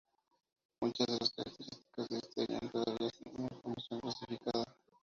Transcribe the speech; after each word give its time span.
Muchas 0.79 1.05
de 1.05 1.17
las 1.19 1.29
características 1.31 2.07
de 2.09 2.17
este 2.17 2.41
avión 2.43 2.71
todavía 2.71 3.09
son 3.11 3.33
información 3.43 3.99
clasificada. 3.99 4.75